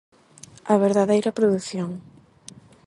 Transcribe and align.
A 0.71 0.73
verdadeira 0.85 1.35
produción. 1.39 1.91